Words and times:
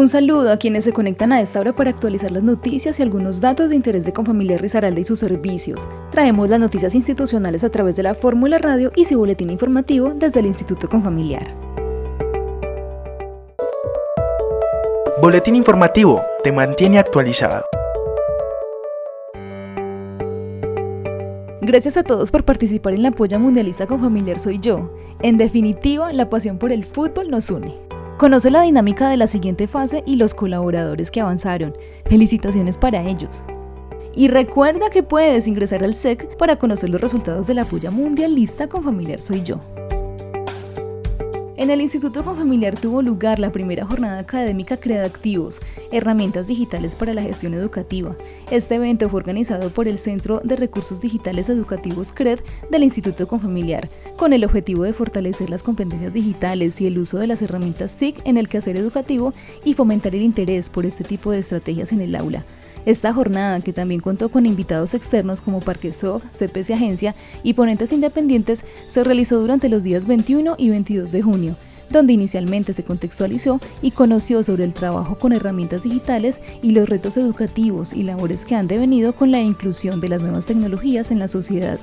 Un 0.00 0.08
saludo 0.08 0.50
a 0.50 0.56
quienes 0.56 0.84
se 0.84 0.94
conectan 0.94 1.30
a 1.30 1.42
esta 1.42 1.60
hora 1.60 1.76
para 1.76 1.90
actualizar 1.90 2.32
las 2.32 2.42
noticias 2.42 2.98
y 2.98 3.02
algunos 3.02 3.42
datos 3.42 3.68
de 3.68 3.76
interés 3.76 4.06
de 4.06 4.14
Confamiliar 4.14 4.58
Risaralda 4.58 4.98
y 4.98 5.04
sus 5.04 5.18
servicios. 5.18 5.86
Traemos 6.10 6.48
las 6.48 6.58
noticias 6.58 6.94
institucionales 6.94 7.64
a 7.64 7.68
través 7.68 7.96
de 7.96 8.04
la 8.04 8.14
Fórmula 8.14 8.56
Radio 8.56 8.92
y 8.96 9.04
su 9.04 9.18
boletín 9.18 9.50
informativo 9.50 10.14
desde 10.16 10.40
el 10.40 10.46
Instituto 10.46 10.88
Confamiliar. 10.88 11.54
Boletín 15.20 15.54
informativo 15.54 16.22
te 16.42 16.50
mantiene 16.50 16.98
actualizado. 16.98 17.66
Gracias 21.60 21.98
a 21.98 22.04
todos 22.04 22.30
por 22.30 22.46
participar 22.46 22.94
en 22.94 23.02
la 23.02 23.10
polla 23.10 23.38
mundialista 23.38 23.86
Confamiliar 23.86 24.38
Soy 24.38 24.60
Yo. 24.60 24.94
En 25.20 25.36
definitiva, 25.36 26.10
la 26.14 26.30
pasión 26.30 26.56
por 26.56 26.72
el 26.72 26.86
fútbol 26.86 27.28
nos 27.28 27.50
une. 27.50 27.89
Conoce 28.20 28.50
la 28.50 28.60
dinámica 28.60 29.08
de 29.08 29.16
la 29.16 29.26
siguiente 29.26 29.66
fase 29.66 30.02
y 30.04 30.16
los 30.16 30.34
colaboradores 30.34 31.10
que 31.10 31.22
avanzaron. 31.22 31.74
Felicitaciones 32.04 32.76
para 32.76 33.02
ellos. 33.02 33.44
Y 34.14 34.28
recuerda 34.28 34.90
que 34.90 35.02
puedes 35.02 35.48
ingresar 35.48 35.82
al 35.82 35.94
SEC 35.94 36.36
para 36.36 36.56
conocer 36.56 36.90
los 36.90 37.00
resultados 37.00 37.46
de 37.46 37.54
la 37.54 37.64
puya 37.64 37.90
mundialista 37.90 38.68
con 38.68 38.84
Familiar 38.84 39.22
Soy 39.22 39.42
Yo. 39.42 39.58
En 41.60 41.68
el 41.68 41.82
Instituto 41.82 42.24
Confamiliar 42.24 42.74
tuvo 42.74 43.02
lugar 43.02 43.38
la 43.38 43.52
primera 43.52 43.84
jornada 43.84 44.18
académica 44.18 44.78
Activos, 45.04 45.60
herramientas 45.92 46.46
digitales 46.46 46.96
para 46.96 47.12
la 47.12 47.20
gestión 47.20 47.52
educativa. 47.52 48.16
Este 48.50 48.76
evento 48.76 49.10
fue 49.10 49.20
organizado 49.20 49.68
por 49.68 49.86
el 49.86 49.98
Centro 49.98 50.40
de 50.42 50.56
Recursos 50.56 51.00
Digitales 51.00 51.50
Educativos 51.50 52.12
CRED 52.12 52.40
del 52.70 52.84
Instituto 52.84 53.28
Confamiliar, 53.28 53.90
con 54.20 54.34
el 54.34 54.44
objetivo 54.44 54.84
de 54.84 54.92
fortalecer 54.92 55.48
las 55.48 55.62
competencias 55.62 56.12
digitales 56.12 56.78
y 56.82 56.86
el 56.86 56.98
uso 56.98 57.16
de 57.16 57.26
las 57.26 57.40
herramientas 57.40 57.96
TIC 57.96 58.20
en 58.26 58.36
el 58.36 58.50
quehacer 58.50 58.76
educativo 58.76 59.32
y 59.64 59.72
fomentar 59.72 60.14
el 60.14 60.20
interés 60.20 60.68
por 60.68 60.84
este 60.84 61.04
tipo 61.04 61.32
de 61.32 61.38
estrategias 61.38 61.90
en 61.90 62.02
el 62.02 62.14
aula. 62.14 62.44
Esta 62.84 63.14
jornada, 63.14 63.62
que 63.62 63.72
también 63.72 64.02
contó 64.02 64.28
con 64.28 64.44
invitados 64.44 64.92
externos 64.92 65.40
como 65.40 65.60
Parquesog, 65.60 66.20
CPC 66.32 66.72
Agencia 66.72 67.14
y 67.42 67.54
ponentes 67.54 67.92
independientes, 67.92 68.66
se 68.88 69.04
realizó 69.04 69.40
durante 69.40 69.70
los 69.70 69.84
días 69.84 70.06
21 70.06 70.56
y 70.58 70.68
22 70.68 71.12
de 71.12 71.22
junio 71.22 71.56
donde 71.88 72.12
inicialmente 72.12 72.72
se 72.72 72.84
contextualizó 72.84 73.58
y 73.82 73.90
conoció 73.90 74.44
sobre 74.44 74.62
el 74.62 74.74
trabajo 74.74 75.18
con 75.18 75.32
herramientas 75.32 75.82
digitales 75.82 76.40
y 76.62 76.70
los 76.70 76.88
retos 76.88 77.16
educativos 77.16 77.94
y 77.94 78.04
labores 78.04 78.44
que 78.44 78.54
han 78.54 78.68
devenido 78.68 79.12
con 79.14 79.32
la 79.32 79.40
inclusión 79.40 80.00
de 80.00 80.10
las 80.10 80.20
nuevas 80.20 80.46
tecnologías 80.46 81.10
en 81.10 81.18
la 81.18 81.26
sociedad. 81.26 81.80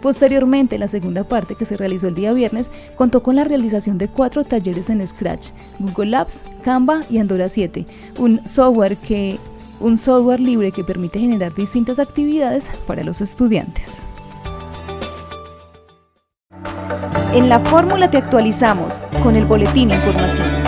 Posteriormente, 0.00 0.78
la 0.78 0.88
segunda 0.88 1.24
parte 1.24 1.54
que 1.54 1.66
se 1.66 1.76
realizó 1.76 2.08
el 2.08 2.14
día 2.14 2.32
viernes 2.32 2.70
contó 2.96 3.22
con 3.22 3.36
la 3.36 3.44
realización 3.44 3.98
de 3.98 4.08
cuatro 4.08 4.44
talleres 4.44 4.88
en 4.88 5.06
Scratch, 5.06 5.50
Google 5.78 6.16
Apps, 6.16 6.42
Canva 6.62 7.02
y 7.10 7.18
Andorra 7.18 7.48
7, 7.48 7.86
un 8.18 8.46
software 8.46 8.96
que 8.96 9.38
un 9.80 9.96
software 9.96 10.40
libre 10.40 10.72
que 10.72 10.84
permite 10.84 11.20
generar 11.20 11.54
distintas 11.54 11.98
actividades 11.98 12.70
para 12.86 13.02
los 13.02 13.20
estudiantes. 13.20 14.04
En 17.32 17.48
la 17.48 17.60
fórmula 17.60 18.10
te 18.10 18.18
actualizamos 18.18 19.00
con 19.22 19.36
el 19.36 19.46
boletín 19.46 19.90
informativo. 19.90 20.59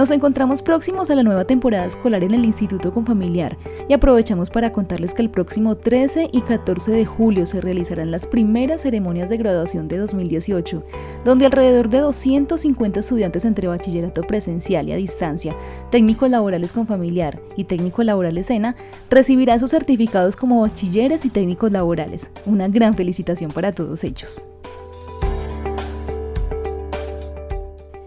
Nos 0.00 0.10
encontramos 0.12 0.62
próximos 0.62 1.10
a 1.10 1.14
la 1.14 1.22
nueva 1.22 1.44
temporada 1.44 1.84
escolar 1.84 2.24
en 2.24 2.32
el 2.32 2.46
Instituto 2.46 2.90
Confamiliar 2.90 3.58
y 3.86 3.92
aprovechamos 3.92 4.48
para 4.48 4.72
contarles 4.72 5.12
que 5.12 5.20
el 5.20 5.28
próximo 5.28 5.74
13 5.74 6.30
y 6.32 6.40
14 6.40 6.90
de 6.90 7.04
julio 7.04 7.44
se 7.44 7.60
realizarán 7.60 8.10
las 8.10 8.26
primeras 8.26 8.80
ceremonias 8.80 9.28
de 9.28 9.36
graduación 9.36 9.88
de 9.88 9.98
2018, 9.98 10.82
donde 11.26 11.44
alrededor 11.44 11.90
de 11.90 11.98
250 11.98 13.00
estudiantes 13.00 13.44
entre 13.44 13.68
bachillerato 13.68 14.22
presencial 14.22 14.88
y 14.88 14.92
a 14.92 14.96
distancia, 14.96 15.54
técnicos 15.90 16.30
laborales 16.30 16.72
con 16.72 16.86
familiar 16.86 17.38
y 17.54 17.64
técnicos 17.64 18.06
laborales 18.06 18.48
ENA 18.48 18.76
recibirán 19.10 19.60
sus 19.60 19.70
certificados 19.70 20.34
como 20.34 20.62
bachilleres 20.62 21.26
y 21.26 21.28
técnicos 21.28 21.72
laborales. 21.72 22.30
Una 22.46 22.68
gran 22.68 22.96
felicitación 22.96 23.50
para 23.50 23.72
todos 23.72 24.02
ellos. 24.04 24.46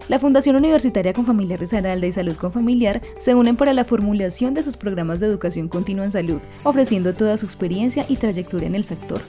La 0.06 0.18
Fundación 0.18 0.56
Universitaria 0.56 1.14
con 1.14 1.24
Familiar 1.24 1.58
Risaralda 1.58 2.06
y 2.06 2.12
Salud 2.12 2.36
con 2.36 2.52
Familiar 2.52 3.00
se 3.18 3.34
unen 3.34 3.56
para 3.56 3.72
la 3.72 3.86
formulación 3.86 4.52
de 4.52 4.62
sus 4.62 4.76
programas 4.76 5.18
de 5.18 5.26
educación 5.26 5.68
continua 5.68 6.04
en 6.04 6.10
salud, 6.10 6.40
ofreciendo 6.62 7.14
toda 7.14 7.38
su 7.38 7.46
experiencia 7.46 8.04
y 8.06 8.16
trayectoria 8.16 8.66
en 8.66 8.74
el 8.74 8.84
sector. 8.84 9.22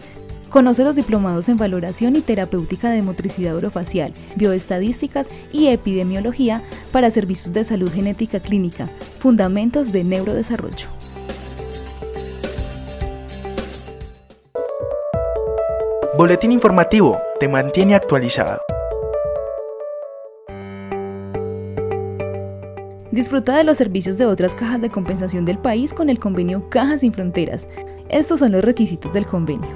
Conoce 0.49 0.83
los 0.83 0.97
diplomados 0.97 1.47
en 1.47 1.55
valoración 1.55 2.17
y 2.17 2.21
terapéutica 2.21 2.89
de 2.89 3.01
motricidad 3.01 3.55
orofacial, 3.55 4.13
bioestadísticas 4.35 5.31
y 5.53 5.67
epidemiología 5.67 6.61
para 6.91 7.09
servicios 7.09 7.53
de 7.53 7.63
salud 7.63 7.91
genética 7.91 8.41
clínica, 8.41 8.89
fundamentos 9.19 9.93
de 9.93 10.03
neurodesarrollo. 10.03 10.87
Boletín 16.17 16.51
informativo 16.51 17.17
te 17.39 17.47
mantiene 17.47 17.95
actualizado. 17.95 18.61
Disfruta 23.15 23.55
de 23.55 23.63
los 23.63 23.77
servicios 23.77 24.17
de 24.17 24.25
otras 24.25 24.55
cajas 24.55 24.81
de 24.81 24.89
compensación 24.89 25.45
del 25.45 25.57
país 25.57 25.93
con 25.93 26.09
el 26.09 26.19
convenio 26.19 26.69
Cajas 26.69 26.99
sin 26.99 27.13
Fronteras. 27.13 27.69
Estos 28.09 28.39
son 28.39 28.51
los 28.51 28.61
requisitos 28.61 29.13
del 29.13 29.25
convenio. 29.25 29.69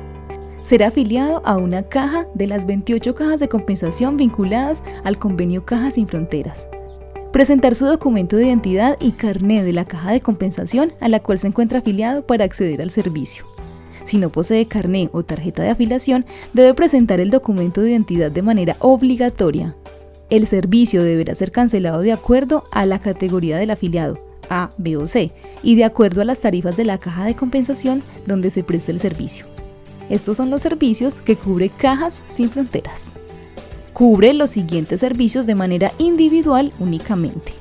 Será 0.61 0.87
afiliado 0.87 1.41
a 1.45 1.55
una 1.55 1.83
caja 1.83 2.27
de 2.33 2.47
las 2.47 2.65
28 2.65 3.15
cajas 3.15 3.39
de 3.39 3.47
compensación 3.47 4.17
vinculadas 4.17 4.83
al 5.05 5.17
convenio 5.17 5.65
Cajas 5.65 5.93
sin 5.93 6.05
Fronteras. 6.05 6.67
Presentar 7.31 7.75
su 7.75 7.85
documento 7.85 8.35
de 8.35 8.47
identidad 8.47 8.97
y 8.99 9.13
carné 9.13 9.63
de 9.63 9.71
la 9.71 9.85
caja 9.85 10.11
de 10.11 10.19
compensación 10.19 10.91
a 10.99 11.07
la 11.07 11.21
cual 11.21 11.39
se 11.39 11.47
encuentra 11.47 11.79
afiliado 11.79 12.27
para 12.27 12.43
acceder 12.43 12.81
al 12.81 12.91
servicio. 12.91 13.45
Si 14.03 14.17
no 14.17 14.33
posee 14.33 14.67
carné 14.67 15.09
o 15.13 15.23
tarjeta 15.23 15.63
de 15.63 15.69
afiliación, 15.69 16.25
debe 16.51 16.73
presentar 16.73 17.21
el 17.21 17.29
documento 17.29 17.79
de 17.79 17.91
identidad 17.91 18.31
de 18.31 18.41
manera 18.41 18.75
obligatoria 18.79 19.77
el 20.29 20.45
servicio 20.45 21.03
deberá 21.03 21.33
ser 21.35 21.51
cancelado 21.51 22.01
de 22.01 22.11
acuerdo 22.11 22.63
a 22.71 22.85
la 22.85 22.99
categoría 22.99 23.57
del 23.57 23.71
afiliado, 23.71 24.19
A, 24.49 24.69
B 24.77 24.97
o 24.97 25.07
C, 25.07 25.31
y 25.63 25.75
de 25.75 25.85
acuerdo 25.85 26.21
a 26.21 26.25
las 26.25 26.41
tarifas 26.41 26.77
de 26.77 26.85
la 26.85 26.97
caja 26.97 27.25
de 27.25 27.35
compensación 27.35 28.03
donde 28.27 28.51
se 28.51 28.63
presta 28.63 28.91
el 28.91 28.99
servicio. 28.99 29.45
Estos 30.09 30.37
son 30.37 30.49
los 30.49 30.61
servicios 30.61 31.15
que 31.15 31.35
cubre 31.35 31.69
Cajas 31.69 32.23
Sin 32.27 32.49
Fronteras. 32.49 33.13
Cubre 33.93 34.33
los 34.33 34.51
siguientes 34.51 35.01
servicios 35.01 35.45
de 35.45 35.55
manera 35.55 35.91
individual 35.97 36.73
únicamente. 36.79 37.53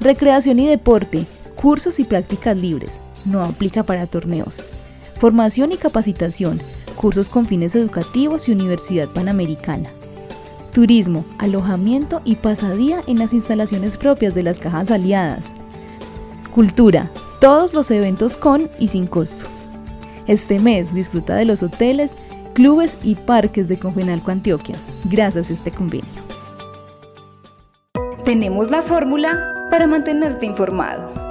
Recreación 0.00 0.58
y 0.58 0.66
deporte, 0.66 1.26
cursos 1.54 2.00
y 2.00 2.04
prácticas 2.04 2.56
libres, 2.56 3.00
no 3.24 3.42
aplica 3.42 3.82
para 3.82 4.06
torneos. 4.06 4.64
Formación 5.18 5.72
y 5.72 5.76
capacitación, 5.76 6.60
cursos 6.96 7.28
con 7.28 7.46
fines 7.46 7.74
educativos 7.74 8.48
y 8.48 8.52
Universidad 8.52 9.08
Panamericana 9.08 9.95
turismo, 10.76 11.24
alojamiento 11.38 12.20
y 12.26 12.36
pasadía 12.36 13.02
en 13.06 13.18
las 13.18 13.32
instalaciones 13.32 13.96
propias 13.96 14.34
de 14.34 14.42
las 14.42 14.58
cajas 14.58 14.90
aliadas. 14.90 15.54
Cultura, 16.54 17.10
todos 17.40 17.72
los 17.72 17.90
eventos 17.90 18.36
con 18.36 18.68
y 18.78 18.88
sin 18.88 19.06
costo. 19.06 19.46
Este 20.26 20.58
mes 20.58 20.92
disfruta 20.92 21.34
de 21.34 21.46
los 21.46 21.62
hoteles, 21.62 22.18
clubes 22.52 22.98
y 23.02 23.14
parques 23.14 23.68
de 23.68 23.78
Confenalco 23.78 24.30
Antioquia, 24.30 24.76
gracias 25.04 25.48
a 25.48 25.54
este 25.54 25.70
convenio. 25.70 26.22
Tenemos 28.26 28.70
la 28.70 28.82
fórmula 28.82 29.68
para 29.70 29.86
mantenerte 29.86 30.44
informado. 30.44 31.25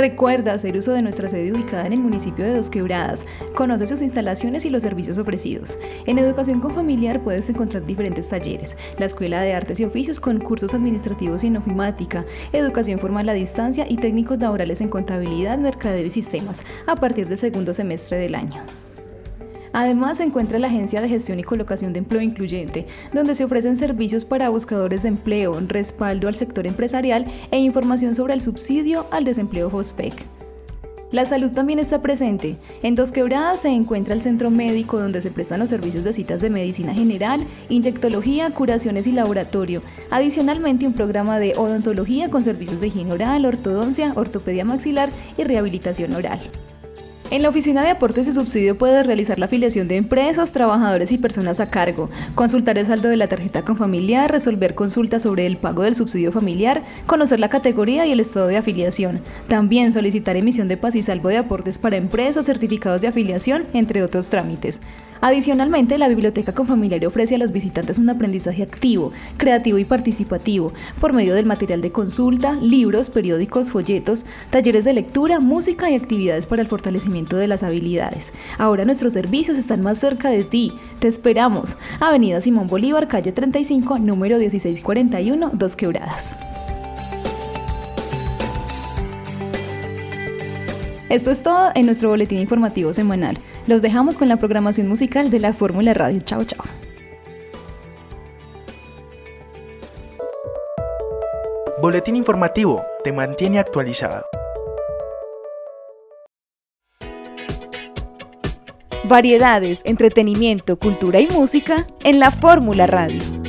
Recuerda 0.00 0.54
hacer 0.54 0.78
uso 0.78 0.92
de 0.92 1.02
nuestra 1.02 1.28
sede 1.28 1.52
ubicada 1.52 1.84
en 1.84 1.92
el 1.92 2.00
municipio 2.00 2.42
de 2.42 2.54
Dos 2.54 2.70
Quebradas. 2.70 3.26
Conoce 3.54 3.86
sus 3.86 4.00
instalaciones 4.00 4.64
y 4.64 4.70
los 4.70 4.82
servicios 4.82 5.18
ofrecidos. 5.18 5.78
En 6.06 6.18
Educación 6.18 6.60
con 6.60 6.74
Familiar 6.74 7.22
puedes 7.22 7.50
encontrar 7.50 7.84
diferentes 7.84 8.30
talleres. 8.30 8.78
La 8.98 9.04
Escuela 9.04 9.42
de 9.42 9.52
Artes 9.52 9.78
y 9.78 9.84
Oficios 9.84 10.18
con 10.18 10.38
cursos 10.38 10.72
administrativos 10.72 11.44
y 11.44 11.54
ofimática, 11.54 12.24
educación 12.54 12.98
formal 12.98 13.28
a 13.28 13.34
distancia 13.34 13.84
y 13.86 13.98
técnicos 13.98 14.38
laborales 14.38 14.80
en 14.80 14.88
contabilidad, 14.88 15.58
mercadeo 15.58 16.06
y 16.06 16.10
sistemas 16.10 16.62
a 16.86 16.96
partir 16.96 17.28
del 17.28 17.36
segundo 17.36 17.74
semestre 17.74 18.16
del 18.16 18.36
año. 18.36 18.64
Además, 19.72 20.18
se 20.18 20.24
encuentra 20.24 20.58
la 20.58 20.66
Agencia 20.66 21.00
de 21.00 21.08
Gestión 21.08 21.38
y 21.38 21.44
Colocación 21.44 21.92
de 21.92 22.00
Empleo 22.00 22.20
Incluyente, 22.20 22.86
donde 23.12 23.34
se 23.34 23.44
ofrecen 23.44 23.76
servicios 23.76 24.24
para 24.24 24.48
buscadores 24.48 25.02
de 25.02 25.08
empleo, 25.08 25.58
respaldo 25.60 26.28
al 26.28 26.34
sector 26.34 26.66
empresarial 26.66 27.26
e 27.50 27.58
información 27.58 28.14
sobre 28.14 28.34
el 28.34 28.42
subsidio 28.42 29.06
al 29.10 29.24
desempleo 29.24 29.68
HOSPEC. 29.68 30.14
La 31.12 31.24
salud 31.24 31.50
también 31.50 31.80
está 31.80 32.00
presente. 32.02 32.56
En 32.84 32.94
Dos 32.94 33.10
Quebradas 33.10 33.62
se 33.62 33.68
encuentra 33.68 34.14
el 34.14 34.20
centro 34.20 34.48
médico 34.48 35.00
donde 35.00 35.20
se 35.20 35.32
prestan 35.32 35.58
los 35.58 35.68
servicios 35.68 36.04
de 36.04 36.12
citas 36.12 36.40
de 36.40 36.50
medicina 36.50 36.94
general, 36.94 37.44
inyectología, 37.68 38.50
curaciones 38.50 39.08
y 39.08 39.12
laboratorio. 39.12 39.82
Adicionalmente 40.10 40.86
un 40.86 40.92
programa 40.92 41.40
de 41.40 41.54
odontología 41.56 42.30
con 42.30 42.44
servicios 42.44 42.80
de 42.80 42.88
higiene 42.88 43.12
oral, 43.12 43.44
ortodoncia, 43.44 44.12
ortopedia 44.14 44.64
maxilar 44.64 45.10
y 45.36 45.42
rehabilitación 45.42 46.14
oral. 46.14 46.40
En 47.30 47.42
la 47.42 47.48
Oficina 47.48 47.84
de 47.84 47.90
Aportes 47.90 48.26
y 48.26 48.32
Subsidio 48.32 48.76
puedes 48.76 49.06
realizar 49.06 49.38
la 49.38 49.44
afiliación 49.44 49.86
de 49.86 49.94
empresas, 49.94 50.52
trabajadores 50.52 51.12
y 51.12 51.18
personas 51.18 51.60
a 51.60 51.70
cargo, 51.70 52.10
consultar 52.34 52.76
el 52.76 52.86
saldo 52.86 53.08
de 53.08 53.16
la 53.16 53.28
tarjeta 53.28 53.62
con 53.62 53.76
familiar, 53.76 54.32
resolver 54.32 54.74
consultas 54.74 55.22
sobre 55.22 55.46
el 55.46 55.56
pago 55.56 55.84
del 55.84 55.94
subsidio 55.94 56.32
familiar, 56.32 56.82
conocer 57.06 57.38
la 57.38 57.48
categoría 57.48 58.04
y 58.04 58.10
el 58.10 58.18
estado 58.18 58.48
de 58.48 58.56
afiliación. 58.56 59.20
También 59.46 59.92
solicitar 59.92 60.36
emisión 60.36 60.66
de 60.66 60.76
paz 60.76 60.96
y 60.96 61.04
salvo 61.04 61.28
de 61.28 61.36
aportes 61.36 61.78
para 61.78 61.96
empresas, 61.96 62.46
certificados 62.46 63.00
de 63.00 63.06
afiliación, 63.06 63.64
entre 63.74 64.02
otros 64.02 64.28
trámites. 64.28 64.80
Adicionalmente, 65.20 65.98
la 65.98 66.08
Biblioteca 66.08 66.54
Confamiliar 66.54 67.04
ofrece 67.04 67.34
a 67.34 67.38
los 67.38 67.52
visitantes 67.52 67.98
un 67.98 68.08
aprendizaje 68.08 68.62
activo, 68.62 69.12
creativo 69.36 69.78
y 69.78 69.84
participativo 69.84 70.72
por 70.98 71.12
medio 71.12 71.34
del 71.34 71.44
material 71.44 71.82
de 71.82 71.92
consulta, 71.92 72.54
libros, 72.54 73.10
periódicos, 73.10 73.70
folletos, 73.70 74.24
talleres 74.48 74.86
de 74.86 74.94
lectura, 74.94 75.38
música 75.38 75.90
y 75.90 75.94
actividades 75.94 76.46
para 76.46 76.62
el 76.62 76.68
fortalecimiento 76.68 77.19
de 77.28 77.48
las 77.48 77.62
habilidades. 77.62 78.32
Ahora 78.58 78.84
nuestros 78.84 79.12
servicios 79.12 79.58
están 79.58 79.82
más 79.82 79.98
cerca 79.98 80.30
de 80.30 80.44
ti. 80.44 80.72
Te 80.98 81.08
esperamos. 81.08 81.76
Avenida 82.00 82.40
Simón 82.40 82.68
Bolívar, 82.68 83.08
calle 83.08 83.32
35, 83.32 83.98
número 83.98 84.38
1641, 84.38 85.50
Dos 85.54 85.76
Quebradas. 85.76 86.36
Esto 91.10 91.32
es 91.32 91.42
todo 91.42 91.72
en 91.74 91.86
nuestro 91.86 92.08
boletín 92.08 92.38
informativo 92.38 92.92
semanal. 92.92 93.38
Los 93.66 93.82
dejamos 93.82 94.16
con 94.16 94.28
la 94.28 94.36
programación 94.36 94.88
musical 94.88 95.30
de 95.30 95.40
la 95.40 95.52
Fórmula 95.52 95.92
Radio. 95.92 96.20
Chao, 96.20 96.44
chao. 96.44 96.64
Boletín 101.82 102.14
informativo 102.14 102.84
te 103.02 103.10
mantiene 103.12 103.58
actualizado. 103.58 104.39
Variedades, 109.04 109.80
entretenimiento, 109.86 110.78
cultura 110.78 111.20
y 111.20 111.26
música 111.28 111.86
en 112.04 112.20
la 112.20 112.30
Fórmula 112.30 112.86
Radio. 112.86 113.39